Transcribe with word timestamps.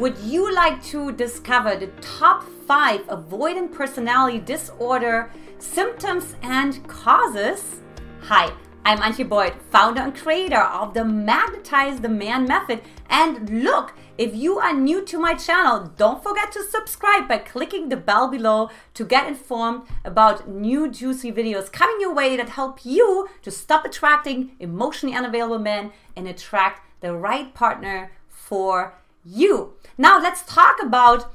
Would 0.00 0.16
you 0.20 0.50
like 0.54 0.82
to 0.84 1.12
discover 1.12 1.76
the 1.76 1.88
top 2.00 2.42
five 2.66 3.06
avoidant 3.08 3.70
personality 3.70 4.38
disorder 4.38 5.30
symptoms 5.58 6.36
and 6.40 6.82
causes? 6.88 7.82
Hi, 8.22 8.50
I'm 8.86 8.96
Antia 9.00 9.28
Boyd, 9.28 9.52
founder 9.70 10.00
and 10.00 10.16
creator 10.16 10.62
of 10.62 10.94
the 10.94 11.04
Magnetize 11.04 12.00
the 12.00 12.08
Man 12.08 12.46
method. 12.46 12.80
And 13.10 13.62
look, 13.62 13.92
if 14.16 14.34
you 14.34 14.58
are 14.58 14.72
new 14.72 15.04
to 15.04 15.18
my 15.18 15.34
channel, 15.34 15.92
don't 15.98 16.22
forget 16.22 16.50
to 16.52 16.62
subscribe 16.62 17.28
by 17.28 17.36
clicking 17.36 17.90
the 17.90 17.98
bell 17.98 18.28
below 18.28 18.70
to 18.94 19.04
get 19.04 19.28
informed 19.28 19.82
about 20.02 20.48
new 20.48 20.90
juicy 20.90 21.30
videos 21.30 21.70
coming 21.70 22.00
your 22.00 22.14
way 22.14 22.38
that 22.38 22.48
help 22.48 22.86
you 22.86 23.28
to 23.42 23.50
stop 23.50 23.84
attracting 23.84 24.52
emotionally 24.60 25.14
unavailable 25.14 25.58
men 25.58 25.92
and 26.16 26.26
attract 26.26 26.86
the 27.02 27.14
right 27.14 27.52
partner 27.52 28.12
for 28.28 28.94
you. 29.24 29.74
Now, 29.98 30.20
let's 30.20 30.42
talk 30.42 30.82
about 30.82 31.32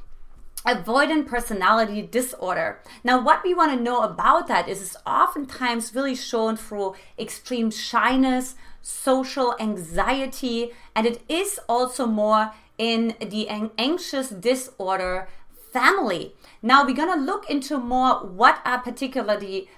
avoidant 0.65 1.27
personality 1.27 2.01
disorder. 2.01 2.79
Now, 3.03 3.21
what 3.21 3.43
we 3.43 3.53
want 3.53 3.77
to 3.77 3.83
know 3.83 4.01
about 4.01 4.47
that 4.47 4.67
is 4.67 4.81
it's 4.81 4.97
oftentimes 5.05 5.93
really 5.93 6.15
shown 6.15 6.57
through 6.57 6.95
extreme 7.19 7.69
shyness, 7.69 8.55
social 8.81 9.55
anxiety, 9.59 10.71
and 10.95 11.05
it 11.05 11.21
is 11.29 11.59
also 11.69 12.07
more 12.07 12.51
in 12.77 13.15
the 13.19 13.47
anxious 13.77 14.29
disorder 14.29 15.27
family. 15.71 16.33
Now, 16.61 16.83
we're 16.83 16.95
going 16.95 17.13
to 17.13 17.25
look 17.25 17.49
into 17.49 17.77
more 17.77 18.25
what 18.25 18.59
are 18.65 18.79
particularly 18.79 19.69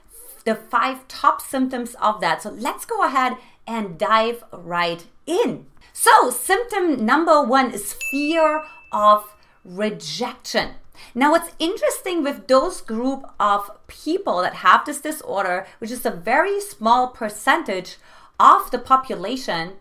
the 0.45 0.55
five 0.55 1.05
top 1.09 1.41
symptoms 1.41 1.95
of 2.01 2.21
that. 2.21 2.41
So, 2.43 2.51
let's 2.51 2.85
go 2.85 3.05
ahead 3.05 3.33
and 3.67 3.97
dive 3.97 4.45
right 4.53 5.05
in. 5.25 5.65
So, 5.99 6.29
symptom 6.29 7.03
number 7.03 7.41
one 7.41 7.71
is 7.71 7.93
fear 8.11 8.65
of 8.91 9.35
rejection. 9.65 10.75
Now, 11.15 11.31
what's 11.31 11.55
interesting 11.57 12.21
with 12.21 12.47
those 12.47 12.81
group 12.81 13.25
of 13.39 13.71
people 13.87 14.43
that 14.43 14.57
have 14.57 14.85
this 14.85 15.01
disorder, 15.01 15.65
which 15.79 15.89
is 15.89 16.05
a 16.05 16.11
very 16.11 16.61
small 16.61 17.07
percentage 17.07 17.97
of 18.39 18.69
the 18.69 18.77
population, 18.77 19.71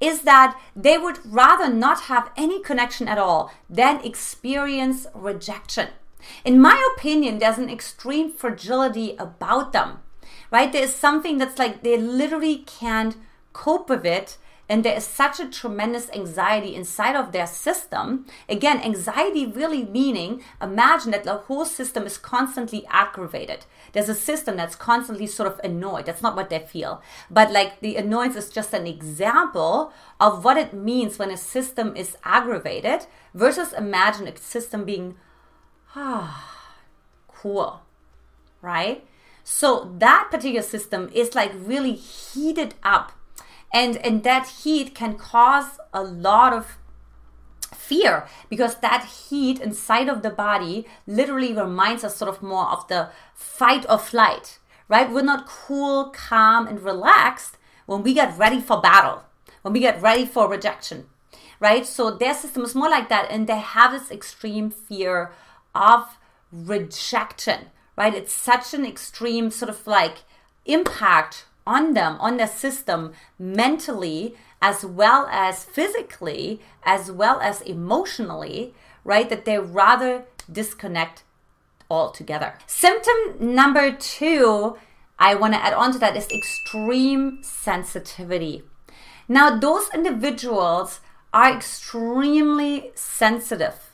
is 0.00 0.22
that 0.22 0.58
they 0.74 0.96
would 0.96 1.18
rather 1.26 1.68
not 1.68 2.04
have 2.04 2.30
any 2.38 2.62
connection 2.62 3.06
at 3.06 3.18
all 3.18 3.52
than 3.68 4.02
experience 4.02 5.06
rejection. 5.14 5.88
In 6.42 6.58
my 6.58 6.82
opinion, 6.96 7.38
there's 7.38 7.58
an 7.58 7.68
extreme 7.68 8.32
fragility 8.32 9.14
about 9.18 9.74
them, 9.74 9.98
right? 10.50 10.72
There's 10.72 10.94
something 10.94 11.36
that's 11.36 11.58
like 11.58 11.82
they 11.82 11.98
literally 11.98 12.64
can't 12.64 13.18
cope 13.52 13.90
with 13.90 14.06
it 14.06 14.38
and 14.68 14.84
there 14.84 14.96
is 14.96 15.06
such 15.06 15.38
a 15.38 15.48
tremendous 15.48 16.10
anxiety 16.10 16.74
inside 16.74 17.14
of 17.14 17.32
their 17.32 17.46
system. 17.46 18.26
Again, 18.48 18.80
anxiety 18.80 19.46
really 19.46 19.84
meaning 19.84 20.42
imagine 20.60 21.12
that 21.12 21.24
the 21.24 21.34
whole 21.34 21.64
system 21.64 22.04
is 22.04 22.18
constantly 22.18 22.84
aggravated. 22.90 23.64
There's 23.92 24.08
a 24.08 24.14
system 24.14 24.56
that's 24.56 24.74
constantly 24.74 25.28
sort 25.28 25.52
of 25.52 25.60
annoyed. 25.62 26.06
That's 26.06 26.22
not 26.22 26.34
what 26.34 26.50
they 26.50 26.58
feel. 26.58 27.00
But 27.30 27.52
like 27.52 27.80
the 27.80 27.96
annoyance 27.96 28.34
is 28.34 28.50
just 28.50 28.74
an 28.74 28.86
example 28.86 29.92
of 30.18 30.44
what 30.44 30.56
it 30.56 30.74
means 30.74 31.18
when 31.18 31.30
a 31.30 31.36
system 31.36 31.94
is 31.94 32.16
aggravated 32.24 33.06
versus 33.34 33.72
imagine 33.72 34.26
a 34.26 34.36
system 34.36 34.84
being 34.84 35.14
ah 35.94 36.74
cool. 37.28 37.82
Right? 38.60 39.06
So 39.44 39.94
that 39.98 40.26
particular 40.32 40.62
system 40.62 41.08
is 41.14 41.36
like 41.36 41.52
really 41.54 41.92
heated 41.92 42.74
up 42.82 43.12
and 43.72 43.96
and 43.98 44.22
that 44.24 44.48
heat 44.48 44.94
can 44.94 45.16
cause 45.16 45.78
a 45.92 46.02
lot 46.02 46.52
of 46.52 46.78
fear 47.74 48.26
because 48.48 48.76
that 48.76 49.04
heat 49.04 49.60
inside 49.60 50.08
of 50.08 50.22
the 50.22 50.30
body 50.30 50.86
literally 51.06 51.52
reminds 51.52 52.04
us 52.04 52.16
sort 52.16 52.28
of 52.28 52.42
more 52.42 52.66
of 52.66 52.86
the 52.88 53.10
fight 53.34 53.84
or 53.88 53.98
flight 53.98 54.58
right? 54.88 55.10
We're 55.10 55.22
not 55.22 55.48
cool 55.48 56.10
calm 56.10 56.66
and 56.68 56.80
relaxed 56.80 57.58
when 57.86 58.02
we 58.02 58.14
get 58.14 58.38
ready 58.38 58.60
for 58.60 58.80
battle 58.80 59.24
when 59.62 59.72
we 59.72 59.80
get 59.80 60.00
ready 60.00 60.26
for 60.26 60.48
rejection 60.48 61.06
right? 61.60 61.86
So 61.86 62.10
their 62.10 62.34
system 62.34 62.62
is 62.62 62.74
more 62.74 62.90
like 62.90 63.08
that 63.08 63.30
and 63.30 63.46
they 63.46 63.58
have 63.58 63.92
this 63.92 64.10
extreme 64.10 64.70
fear 64.70 65.32
of 65.74 66.18
rejection 66.52 67.66
right? 67.96 68.14
It's 68.14 68.32
such 68.32 68.74
an 68.74 68.84
extreme 68.84 69.50
sort 69.50 69.70
of 69.70 69.86
like 69.86 70.18
impact 70.64 71.46
on 71.66 71.94
them, 71.94 72.16
on 72.20 72.36
the 72.36 72.46
system, 72.46 73.12
mentally, 73.38 74.36
as 74.62 74.84
well 74.84 75.28
as 75.30 75.64
physically, 75.64 76.60
as 76.84 77.10
well 77.10 77.40
as 77.40 77.60
emotionally, 77.62 78.74
right? 79.04 79.28
That 79.28 79.44
they 79.44 79.58
rather 79.58 80.24
disconnect 80.50 81.24
altogether. 81.90 82.54
Symptom 82.66 83.14
number 83.40 83.92
two, 83.92 84.76
I 85.18 85.34
want 85.34 85.54
to 85.54 85.62
add 85.62 85.72
on 85.72 85.92
to 85.92 85.98
that, 85.98 86.16
is 86.16 86.28
extreme 86.30 87.40
sensitivity. 87.42 88.62
Now, 89.28 89.58
those 89.58 89.88
individuals 89.92 91.00
are 91.32 91.52
extremely 91.52 92.92
sensitive 92.94 93.86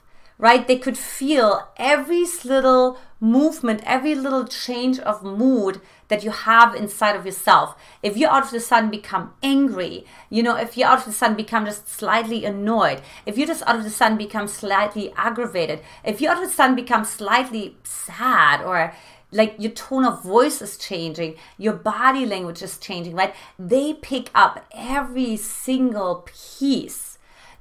right? 0.42 0.66
They 0.66 0.76
could 0.76 0.98
feel 0.98 1.68
every 1.76 2.26
little 2.44 2.98
movement, 3.20 3.80
every 3.84 4.16
little 4.16 4.44
change 4.44 4.98
of 4.98 5.22
mood 5.22 5.80
that 6.12 6.22
you 6.22 6.30
have 6.30 6.74
inside 6.74 7.16
of 7.16 7.24
yourself. 7.24 7.74
If 8.02 8.18
you 8.18 8.28
out 8.28 8.44
of 8.44 8.50
the 8.50 8.60
sudden 8.60 8.90
become 8.90 9.32
angry, 9.42 10.04
you 10.28 10.42
know, 10.42 10.56
if 10.56 10.76
you 10.76 10.84
out 10.84 10.98
of 10.98 11.06
the 11.06 11.12
sudden 11.12 11.38
become 11.38 11.64
just 11.64 11.88
slightly 11.88 12.44
annoyed, 12.44 13.00
if 13.24 13.38
you 13.38 13.46
just 13.46 13.62
out 13.66 13.76
of 13.76 13.84
the 13.84 13.88
sudden 13.88 14.18
become 14.18 14.46
slightly 14.46 15.10
aggravated, 15.16 15.80
if 16.04 16.20
you 16.20 16.28
out 16.28 16.36
of 16.36 16.46
the 16.46 16.54
sudden 16.54 16.76
become 16.76 17.06
slightly 17.06 17.78
sad 17.82 18.60
or 18.60 18.92
like 19.30 19.54
your 19.58 19.72
tone 19.72 20.04
of 20.04 20.22
voice 20.22 20.60
is 20.60 20.76
changing, 20.76 21.36
your 21.56 21.72
body 21.72 22.26
language 22.26 22.60
is 22.60 22.76
changing, 22.76 23.14
right? 23.14 23.34
They 23.58 23.94
pick 23.94 24.28
up 24.34 24.66
every 24.74 25.38
single 25.38 26.26
piece 26.26 27.11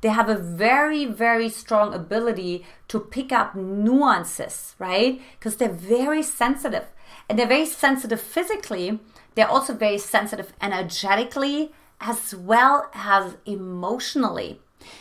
they 0.02 0.10
have 0.10 0.30
a 0.30 0.36
very, 0.36 1.06
very 1.06 1.48
strong 1.50 1.94
ability 1.94 2.66
to 2.88 3.00
pick 3.00 3.32
up 3.32 3.56
nuances, 3.56 4.76
right? 4.80 5.22
Because 5.40 5.58
they're 5.58 5.70
very 5.70 6.24
sensitive. 6.24 6.86
And 7.30 7.38
they're 7.38 7.48
very 7.48 7.68
sensitive 7.68 8.20
physically. 8.20 9.00
They're 9.36 9.48
also 9.48 9.74
very 9.74 10.00
sensitive 10.00 10.54
energetically 10.62 11.72
as 12.00 12.34
well 12.36 12.90
as 12.94 13.38
emotionally. 13.46 14.60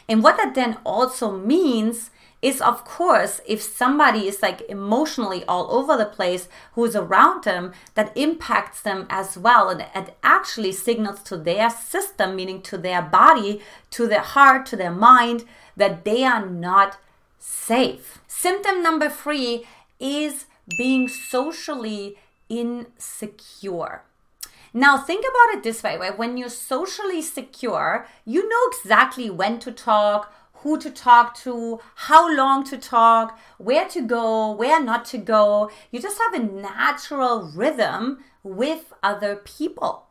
And 0.09 0.23
what 0.23 0.37
that 0.37 0.55
then 0.55 0.77
also 0.85 1.37
means 1.37 2.11
is 2.43 2.61
of 2.61 2.85
course 2.85 3.41
if 3.47 3.61
somebody 3.61 4.27
is 4.27 4.43
like 4.43 4.63
emotionally 4.69 5.45
all 5.45 5.71
over 5.71 5.97
the 5.97 6.07
place 6.07 6.49
who's 6.73 6.97
around 6.97 7.45
them 7.45 7.73
that 7.95 8.17
impacts 8.17 8.81
them 8.81 9.07
as 9.11 9.37
well. 9.37 9.69
And 9.69 9.87
it 9.95 10.17
actually 10.23 10.73
signals 10.73 11.23
to 11.25 11.37
their 11.37 11.71
system 11.71 12.37
meaning 12.37 12.63
to 12.63 12.79
their 12.79 13.03
body 13.03 13.61
to 13.91 14.07
their 14.07 14.21
heart 14.21 14.67
to 14.67 14.77
their 14.77 14.93
mind 14.93 15.45
that 15.77 16.05
they 16.05 16.25
are 16.25 16.47
not 16.47 16.99
safe. 17.39 18.21
Symptom 18.27 18.83
number 18.83 19.09
3 19.09 19.67
is 19.99 20.47
being 20.77 21.09
socially 21.09 22.17
insecure. 22.49 24.03
Now, 24.73 24.99
think 24.99 25.25
about 25.25 25.59
it 25.59 25.63
this 25.65 25.83
way, 25.83 25.97
right? 25.97 26.17
When 26.17 26.37
you're 26.37 26.49
socially 26.49 27.23
secure, 27.23 28.07
you 28.25 28.49
know 28.49 28.71
exactly 28.73 29.29
when 29.29 29.59
to 29.61 29.73
talk, 29.73 30.33
who 30.63 30.79
to 30.79 30.91
talk 30.91 31.35
to, 31.37 31.81
how 31.95 32.35
long 32.35 32.65
to 32.65 32.77
talk, 32.77 33.39
where 33.59 33.89
to 33.89 34.03
go, 34.03 34.53
where 34.53 34.83
not 34.83 35.05
to 35.07 35.19
go. 35.19 35.71
You 35.91 36.01
just 36.01 36.19
have 36.19 36.35
a 36.35 36.45
natural 36.45 37.51
rhythm 37.55 38.25
with 38.43 38.93
other 39.03 39.37
people. 39.37 40.07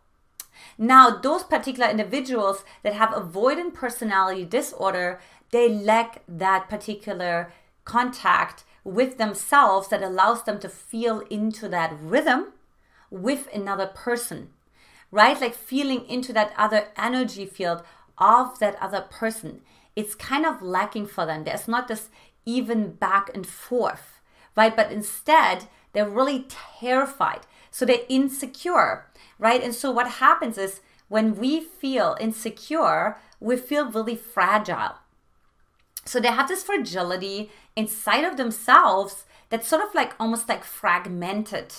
Now, 0.77 1.09
those 1.09 1.43
particular 1.43 1.89
individuals 1.89 2.63
that 2.83 2.93
have 2.93 3.09
avoidant 3.09 3.73
personality 3.73 4.45
disorder, 4.45 5.19
they 5.51 5.69
lack 5.69 6.23
that 6.27 6.69
particular 6.69 7.51
contact 7.85 8.63
with 8.83 9.17
themselves 9.17 9.89
that 9.89 10.01
allows 10.01 10.43
them 10.43 10.59
to 10.59 10.69
feel 10.69 11.19
into 11.29 11.67
that 11.69 11.95
rhythm 12.01 12.53
with 13.09 13.47
another 13.53 13.87
person, 13.87 14.49
right? 15.11 15.39
Like 15.39 15.53
feeling 15.53 16.05
into 16.07 16.31
that 16.33 16.53
other 16.57 16.87
energy 16.95 17.45
field 17.45 17.83
of 18.19 18.59
that 18.59 18.81
other 18.81 19.01
person 19.01 19.61
it's 19.99 20.15
kind 20.15 20.45
of 20.45 20.61
lacking 20.61 21.07
for 21.07 21.25
them. 21.25 21.43
There's 21.43 21.67
not 21.67 21.89
this 21.89 22.09
even 22.45 22.91
back 22.91 23.29
and 23.33 23.45
forth, 23.45 24.21
right? 24.55 24.73
But 24.73 24.93
instead, 24.93 25.65
they're 25.91 26.09
really 26.09 26.45
terrified. 26.47 27.41
So 27.69 27.83
they're 27.83 28.07
insecure, 28.07 29.07
right? 29.37 29.61
And 29.61 29.75
so 29.75 29.91
what 29.91 30.07
happens 30.07 30.57
is 30.57 30.79
when 31.09 31.35
we 31.35 31.59
feel 31.59 32.15
insecure, 32.19 33.17
we 33.41 33.57
feel 33.57 33.91
really 33.91 34.15
fragile. 34.15 34.95
So 36.05 36.21
they 36.21 36.29
have 36.29 36.47
this 36.47 36.63
fragility 36.63 37.51
inside 37.75 38.23
of 38.23 38.37
themselves 38.37 39.25
that's 39.49 39.67
sort 39.67 39.83
of 39.83 39.93
like 39.93 40.13
almost 40.17 40.47
like 40.47 40.63
fragmented. 40.63 41.73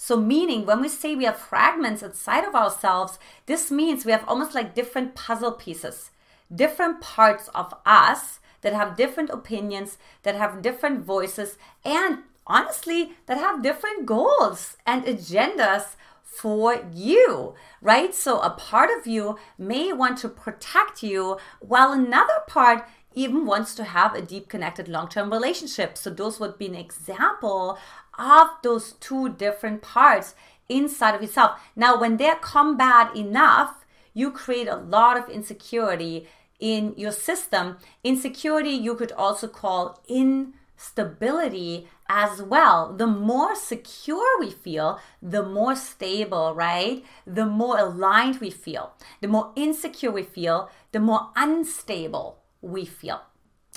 So, 0.00 0.16
meaning 0.16 0.64
when 0.64 0.80
we 0.80 0.88
say 0.88 1.14
we 1.14 1.24
have 1.24 1.36
fragments 1.36 2.02
inside 2.02 2.44
of 2.44 2.54
ourselves, 2.54 3.18
this 3.46 3.70
means 3.70 4.06
we 4.06 4.12
have 4.12 4.24
almost 4.26 4.54
like 4.54 4.74
different 4.74 5.14
puzzle 5.14 5.52
pieces 5.52 6.10
different 6.54 7.00
parts 7.00 7.48
of 7.48 7.74
us 7.84 8.40
that 8.62 8.72
have 8.72 8.96
different 8.96 9.30
opinions, 9.30 9.98
that 10.22 10.34
have 10.34 10.62
different 10.62 11.04
voices, 11.04 11.58
and 11.84 12.18
honestly, 12.46 13.12
that 13.26 13.38
have 13.38 13.62
different 13.62 14.06
goals 14.06 14.76
and 14.86 15.04
agendas 15.04 15.96
for 16.22 16.82
you, 16.92 17.54
right? 17.80 18.14
So 18.14 18.40
a 18.40 18.50
part 18.50 18.90
of 18.98 19.06
you 19.06 19.38
may 19.56 19.92
want 19.92 20.18
to 20.18 20.28
protect 20.28 21.02
you, 21.02 21.38
while 21.60 21.92
another 21.92 22.40
part 22.46 22.86
even 23.14 23.46
wants 23.46 23.74
to 23.74 23.84
have 23.84 24.14
a 24.14 24.22
deep 24.22 24.48
connected 24.48 24.88
long 24.88 25.08
term 25.08 25.30
relationship. 25.30 25.96
So 25.96 26.10
those 26.10 26.38
would 26.38 26.58
be 26.58 26.66
an 26.66 26.74
example 26.74 27.78
of 28.18 28.48
those 28.62 28.92
two 28.92 29.30
different 29.30 29.82
parts 29.82 30.34
inside 30.68 31.14
of 31.14 31.22
yourself. 31.22 31.60
Now, 31.74 31.98
when 31.98 32.16
they're 32.16 32.36
combat 32.36 33.16
enough, 33.16 33.84
you 34.14 34.30
create 34.30 34.68
a 34.68 34.76
lot 34.76 35.16
of 35.16 35.28
insecurity 35.28 36.28
in 36.58 36.94
your 36.96 37.12
system. 37.12 37.78
Insecurity, 38.02 38.70
you 38.70 38.94
could 38.94 39.12
also 39.12 39.46
call 39.46 40.02
instability 40.08 41.88
as 42.08 42.42
well. 42.42 42.92
The 42.92 43.06
more 43.06 43.54
secure 43.54 44.40
we 44.40 44.50
feel, 44.50 44.98
the 45.22 45.42
more 45.42 45.76
stable, 45.76 46.54
right? 46.54 47.04
The 47.26 47.46
more 47.46 47.78
aligned 47.78 48.40
we 48.40 48.50
feel. 48.50 48.92
The 49.20 49.28
more 49.28 49.52
insecure 49.54 50.10
we 50.10 50.22
feel, 50.22 50.70
the 50.92 51.00
more 51.00 51.30
unstable 51.36 52.38
we 52.60 52.84
feel. 52.84 53.22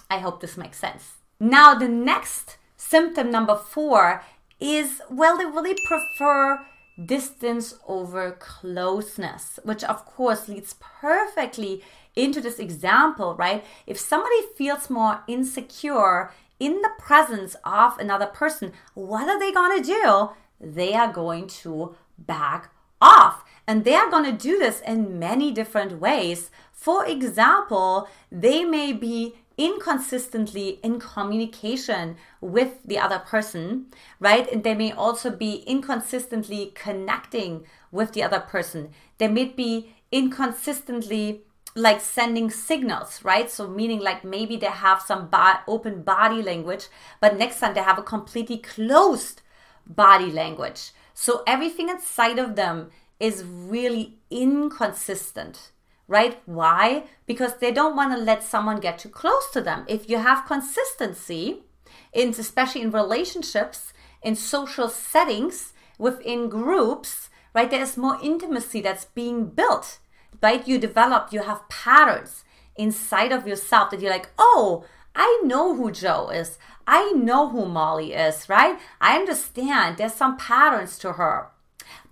I 0.10 0.20
hope 0.20 0.42
this 0.42 0.58
makes 0.58 0.80
sense. 0.80 1.14
Now, 1.40 1.76
the 1.76 1.88
next 1.88 2.58
symptom 2.76 3.30
number 3.30 3.56
four 3.56 4.24
is 4.62 5.02
well, 5.10 5.38
they 5.38 5.46
really 5.46 5.76
prefer 5.86 6.62
distance 7.04 7.76
over 7.88 8.32
closeness, 8.32 9.60
which 9.64 9.84
of 9.84 10.06
course 10.06 10.48
leads 10.48 10.76
perfectly 10.80 11.82
into 12.16 12.42
this 12.42 12.60
example, 12.60 13.36
right? 13.36 13.66
If 13.88 14.00
somebody 14.00 14.36
feels 14.56 14.90
more 14.90 15.24
insecure 15.28 16.32
in 16.60 16.82
the 16.82 16.92
presence 17.00 17.56
of 17.66 17.98
another 17.98 18.28
person, 18.28 18.74
what 18.94 19.28
are 19.28 19.40
they 19.40 19.52
going 19.52 19.82
to 19.82 19.84
do? 19.84 20.30
They 20.60 20.94
are 20.94 21.12
going 21.12 21.48
to 21.48 21.96
back 22.18 22.72
off. 23.02 23.44
And 23.68 23.84
they 23.84 23.96
are 23.96 24.10
going 24.10 24.26
to 24.26 24.32
do 24.32 24.60
this 24.60 24.82
in 24.82 25.18
many 25.18 25.52
different 25.52 26.00
ways. 26.00 26.52
For 26.72 27.06
example, 27.06 28.08
they 28.32 28.64
may 28.64 28.92
be 28.92 29.36
inconsistently 29.62 30.80
in 30.84 31.00
communication 31.00 32.18
with 32.42 32.80
the 32.84 32.98
other 32.98 33.20
person, 33.20 33.86
right? 34.20 34.52
And 34.52 34.64
they 34.64 34.74
may 34.74 34.92
also 34.92 35.30
be 35.30 35.58
inconsistently 35.68 36.72
connecting 36.74 37.66
with 37.92 38.14
the 38.14 38.24
other 38.24 38.40
person. 38.40 38.90
They 39.20 39.28
may 39.28 39.46
be 39.46 39.94
inconsistently 40.12 41.44
like 41.76 42.02
sending 42.02 42.50
signals, 42.50 43.24
right? 43.24 43.50
So 43.52 43.68
meaning 43.68 44.00
like 44.00 44.24
maybe 44.24 44.58
they 44.58 44.66
have 44.66 45.02
some 45.02 45.28
bo- 45.28 45.62
open 45.68 46.02
body 46.02 46.42
language, 46.42 46.88
but 47.20 47.38
next 47.38 47.60
time 47.60 47.76
they 47.76 47.84
have 47.84 48.00
a 48.00 48.04
completely 48.04 48.58
closed 48.58 49.42
body 49.86 50.32
language. 50.32 50.92
So 51.14 51.44
everything 51.46 51.88
inside 51.90 52.40
of 52.40 52.56
them 52.56 52.90
is 53.20 53.44
really 53.46 54.18
inconsistent 54.32 55.72
right? 56.12 56.42
Why? 56.46 57.06
Because 57.26 57.58
they 57.58 57.72
don't 57.72 57.96
want 57.96 58.12
to 58.12 58.20
let 58.22 58.44
someone 58.44 58.82
get 58.82 59.00
too 59.00 59.10
close 59.10 59.50
to 59.52 59.62
them. 59.62 59.86
If 59.88 60.10
you 60.10 60.18
have 60.18 60.46
consistency, 60.46 61.64
in 62.12 62.30
especially 62.32 62.82
in 62.82 62.92
relationships, 62.92 63.94
in 64.22 64.36
social 64.36 64.90
settings, 64.90 65.72
within 65.98 66.50
groups, 66.50 67.30
right? 67.56 67.70
There's 67.70 67.96
more 67.96 68.20
intimacy 68.22 68.82
that's 68.82 69.06
being 69.06 69.46
built, 69.46 70.00
right? 70.44 70.68
You 70.68 70.78
develop, 70.78 71.32
you 71.32 71.44
have 71.44 71.70
patterns 71.70 72.44
inside 72.76 73.32
of 73.32 73.48
yourself 73.48 73.92
that 73.92 74.02
you're 74.02 74.12
like, 74.12 74.32
oh, 74.38 74.84
I 75.16 75.42
know 75.46 75.76
who 75.76 75.92
Joe 75.92 76.30
is. 76.30 76.58
I 76.86 77.14
know 77.14 77.48
who 77.48 77.66
Molly 77.66 78.12
is, 78.12 78.50
right? 78.50 78.78
I 79.00 79.16
understand 79.16 79.96
there's 79.96 80.14
some 80.14 80.36
patterns 80.36 80.98
to 81.00 81.14
her. 81.14 81.48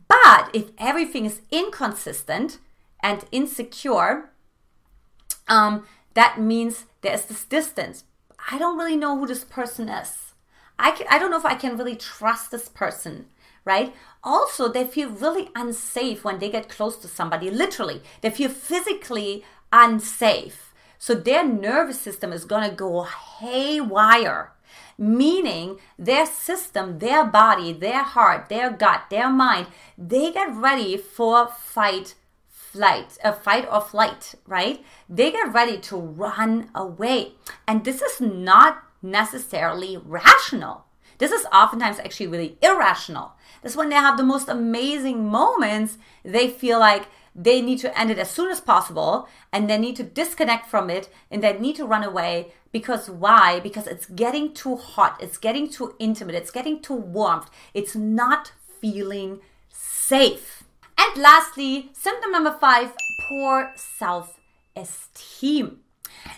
But 0.07 0.51
if 0.53 0.71
everything 0.77 1.25
is 1.25 1.41
inconsistent, 1.51 2.59
and 3.01 3.25
insecure, 3.31 4.31
um, 5.47 5.85
that 6.13 6.39
means 6.39 6.85
there's 7.01 7.25
this 7.25 7.43
distance. 7.45 8.03
I 8.51 8.57
don't 8.57 8.77
really 8.77 8.97
know 8.97 9.17
who 9.17 9.27
this 9.27 9.43
person 9.43 9.89
is. 9.89 10.33
I, 10.77 10.91
can, 10.91 11.07
I 11.09 11.19
don't 11.19 11.31
know 11.31 11.37
if 11.37 11.45
I 11.45 11.55
can 11.55 11.77
really 11.77 11.95
trust 11.95 12.51
this 12.51 12.69
person, 12.69 13.25
right? 13.65 13.93
Also, 14.23 14.71
they 14.71 14.85
feel 14.85 15.09
really 15.09 15.49
unsafe 15.55 16.23
when 16.23 16.39
they 16.39 16.49
get 16.49 16.69
close 16.69 16.97
to 16.97 17.07
somebody, 17.07 17.49
literally. 17.49 18.01
They 18.21 18.29
feel 18.29 18.49
physically 18.49 19.43
unsafe. 19.71 20.73
So 20.97 21.15
their 21.15 21.45
nervous 21.45 21.99
system 21.99 22.33
is 22.33 22.45
going 22.45 22.69
to 22.69 22.75
go 22.75 23.03
haywire, 23.03 24.51
meaning 24.97 25.79
their 25.97 26.25
system, 26.25 26.99
their 26.99 27.23
body, 27.25 27.71
their 27.71 28.03
heart, 28.03 28.49
their 28.49 28.69
gut, 28.69 29.03
their 29.09 29.29
mind, 29.29 29.67
they 29.97 30.31
get 30.31 30.53
ready 30.53 30.97
for 30.97 31.47
fight 31.47 32.15
flight, 32.71 33.17
a 33.23 33.33
fight 33.33 33.67
or 33.71 33.81
flight, 33.81 34.35
right? 34.45 34.83
They 35.09 35.31
get 35.31 35.53
ready 35.53 35.77
to 35.79 35.97
run 35.97 36.69
away. 36.75 37.33
And 37.67 37.83
this 37.83 38.01
is 38.01 38.21
not 38.21 38.83
necessarily 39.01 39.97
rational. 39.97 40.85
This 41.17 41.31
is 41.31 41.45
oftentimes 41.51 41.99
actually 41.99 42.27
really 42.27 42.57
irrational. 42.61 43.33
This 43.61 43.75
when 43.75 43.89
they 43.89 43.95
have 43.95 44.17
the 44.17 44.23
most 44.23 44.47
amazing 44.47 45.27
moments, 45.27 45.97
they 46.23 46.47
feel 46.47 46.79
like 46.79 47.07
they 47.35 47.61
need 47.61 47.79
to 47.79 47.99
end 47.99 48.11
it 48.11 48.17
as 48.17 48.29
soon 48.29 48.49
as 48.49 48.61
possible 48.61 49.27
and 49.51 49.69
they 49.69 49.77
need 49.77 49.95
to 49.97 50.03
disconnect 50.03 50.67
from 50.67 50.89
it 50.89 51.09
and 51.29 51.43
they 51.43 51.57
need 51.57 51.75
to 51.75 51.85
run 51.85 52.03
away 52.03 52.53
because 52.71 53.09
why? 53.09 53.59
Because 53.59 53.87
it's 53.87 54.05
getting 54.05 54.53
too 54.53 54.75
hot, 54.75 55.17
it's 55.21 55.37
getting 55.37 55.69
too 55.69 55.95
intimate, 55.99 56.35
it's 56.35 56.51
getting 56.51 56.81
too 56.81 56.95
warm, 56.95 57.45
it's 57.73 57.95
not 57.95 58.53
feeling 58.79 59.39
safe. 59.69 60.58
And 61.01 61.15
lastly, 61.23 61.91
symptom 61.93 62.33
number 62.33 62.51
five 62.51 62.91
poor 63.21 63.71
self 63.77 64.37
esteem. 64.75 65.79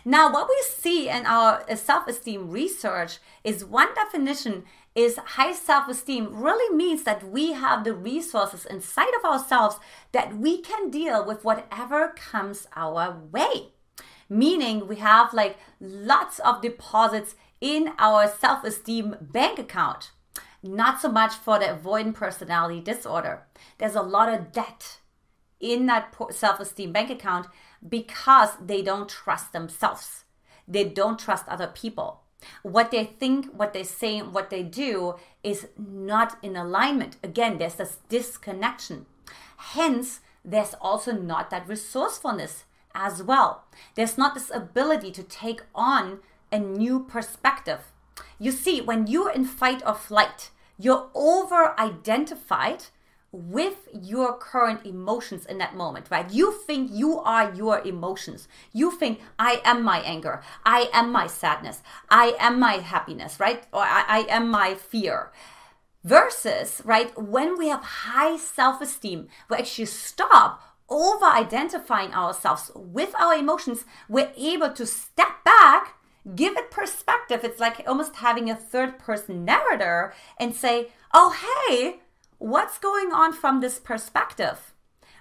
Now, 0.06 0.32
what 0.32 0.48
we 0.48 0.64
see 0.70 1.10
in 1.10 1.26
our 1.26 1.66
uh, 1.68 1.76
self 1.76 2.08
esteem 2.08 2.52
research 2.52 3.18
is 3.44 3.66
one 3.66 3.92
definition 3.96 4.66
is 4.94 5.18
high 5.18 5.54
self 5.54 5.88
esteem 5.88 6.28
really 6.32 6.76
means 6.76 7.02
that 7.06 7.28
we 7.28 7.54
have 7.54 7.84
the 7.84 7.96
resources 7.96 8.68
inside 8.68 9.12
of 9.18 9.26
ourselves 9.26 9.78
that 10.12 10.38
we 10.38 10.62
can 10.62 10.92
deal 10.92 11.26
with 11.26 11.44
whatever 11.44 12.10
comes 12.10 12.68
our 12.76 13.18
way. 13.32 13.70
Meaning, 14.30 14.88
we 14.88 14.98
have 14.98 15.34
like 15.34 15.58
lots 15.80 16.38
of 16.38 16.62
deposits 16.62 17.34
in 17.62 17.94
our 17.98 18.28
self 18.28 18.64
esteem 18.64 19.16
bank 19.20 19.58
account 19.58 20.12
not 20.64 21.02
so 21.02 21.10
much 21.10 21.34
for 21.34 21.60
the 21.60 21.66
avoidant 21.66 22.14
personality 22.16 22.82
disorder. 22.82 23.44
There's 23.78 23.96
a 23.96 24.02
lot 24.02 24.30
of 24.34 24.52
debt 24.52 25.00
in 25.60 25.86
that 25.88 26.16
self 26.32 26.60
esteem 26.60 26.92
bank 26.92 27.10
account 27.10 27.48
because 27.88 28.52
they 28.64 28.82
don't 28.82 29.10
trust 29.10 29.54
themselves. 29.54 30.26
They 30.68 30.84
don't 30.84 31.20
trust 31.20 31.48
other 31.48 31.68
people. 31.68 32.22
What 32.64 32.92
they 32.92 33.06
think, 33.06 33.48
what 33.54 33.74
they 33.74 33.84
say, 33.84 34.20
what 34.20 34.50
they 34.50 34.64
do 34.64 35.16
is 35.44 35.68
not 35.78 36.38
in 36.42 36.56
alignment. 36.56 37.18
Again, 37.24 37.58
there's 37.58 37.76
this 37.76 38.00
disconnection. 38.10 39.06
Hence, 39.58 40.22
there's 40.44 40.74
also 40.82 41.12
not 41.12 41.52
that 41.52 41.68
resourcefulness 41.68 42.66
as 42.96 43.22
well. 43.22 43.66
There's 43.96 44.18
not 44.18 44.34
this 44.34 44.52
ability 44.54 45.12
to 45.12 45.24
take 45.24 45.62
on 45.76 46.20
a 46.52 46.60
new 46.60 47.02
perspective. 47.02 47.91
You 48.40 48.52
see, 48.52 48.82
when 48.82 49.08
you're 49.08 49.32
in 49.32 49.46
fight 49.46 49.84
or 49.86 49.94
flight, 49.94 50.50
you're 50.78 51.10
over 51.14 51.80
identified 51.80 52.86
with 53.32 53.88
your 53.94 54.38
current 54.38 54.86
emotions 54.86 55.46
in 55.46 55.58
that 55.58 55.76
moment, 55.76 56.08
right? 56.10 56.30
You 56.32 56.52
think 56.52 56.92
you 56.92 57.20
are 57.20 57.54
your 57.54 57.80
emotions. 57.80 58.48
You 58.74 58.92
think, 58.92 59.22
I 59.40 59.62
am 59.64 59.84
my 59.84 60.02
anger. 60.02 60.42
I 60.66 60.90
am 60.92 61.12
my 61.12 61.28
sadness. 61.28 61.82
I 62.10 62.36
am 62.40 62.60
my 62.60 62.74
happiness, 62.74 63.40
right? 63.40 63.64
Or 63.72 63.84
I, 63.84 64.04
I 64.08 64.20
am 64.30 64.50
my 64.50 64.76
fear. 64.76 65.32
Versus, 66.04 66.82
right, 66.84 67.16
when 67.18 67.58
we 67.58 67.70
have 67.70 67.84
high 67.84 68.36
self 68.36 68.82
esteem, 68.82 69.28
we 69.50 69.58
actually 69.58 69.86
stop 69.86 70.62
over 70.90 71.26
identifying 71.26 72.14
ourselves 72.14 72.72
with 72.76 73.14
our 73.16 73.36
emotions. 73.36 73.86
We're 74.10 74.32
able 74.36 74.74
to 74.74 74.86
step 74.86 75.44
back 75.46 75.96
give 76.36 76.56
it 76.58 76.72
perspective. 76.72 77.42
It's 77.44 77.60
like 77.60 77.84
almost 77.88 78.18
having 78.18 78.50
a 78.50 78.56
third 78.56 79.00
person 79.00 79.46
narrator 79.46 80.14
and 80.38 80.56
say, 80.56 80.90
oh, 81.14 81.36
hey, 81.68 82.02
what's 82.38 82.78
going 82.78 83.12
on 83.12 83.34
from 83.34 83.60
this 83.60 83.80
perspective? 83.80 84.74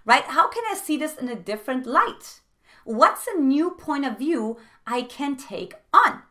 Right? 0.05 0.25
How 0.25 0.49
can 0.49 0.65
I 0.71 0.75
see 0.75 0.97
this 0.97 1.17
in 1.17 1.29
a 1.29 1.37
different 1.37 1.87
light? 1.87 2.41
What's 2.85 3.27
a 3.27 3.39
new 3.39 3.71
point 3.71 4.05
of 4.05 4.19
view 4.19 4.59
I 4.87 5.03
can 5.03 5.37
take 5.37 5.75
on? 5.93 6.23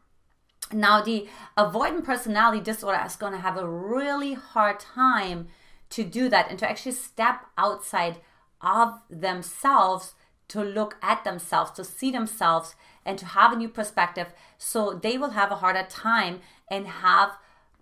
Now, 0.71 1.01
the 1.01 1.27
avoidant 1.57 2.03
personality 2.03 2.61
disorder 2.61 3.01
is 3.05 3.15
going 3.15 3.33
to 3.33 3.39
have 3.39 3.57
a 3.57 3.67
really 3.67 4.33
hard 4.33 4.79
time 4.79 5.47
to 5.91 6.03
do 6.03 6.29
that 6.29 6.49
and 6.49 6.59
to 6.59 6.69
actually 6.69 6.91
step 6.91 7.45
outside 7.57 8.17
of 8.61 8.99
themselves 9.09 10.13
to 10.49 10.63
look 10.63 10.97
at 11.01 11.23
themselves, 11.23 11.71
to 11.71 11.83
see 11.83 12.11
themselves 12.11 12.75
and 13.09 13.17
to 13.17 13.25
have 13.25 13.51
a 13.51 13.55
new 13.55 13.67
perspective. 13.67 14.27
So 14.59 14.93
they 14.93 15.17
will 15.17 15.31
have 15.31 15.51
a 15.51 15.55
harder 15.55 15.85
time 15.89 16.41
and 16.69 16.85
have 16.85 17.31